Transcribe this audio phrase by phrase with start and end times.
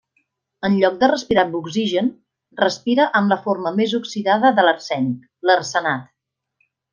[0.67, 2.09] En lloc de respirar amb oxigen,
[2.61, 6.11] respira amb la forma més oxidada de l'arsènic, l'arsenat.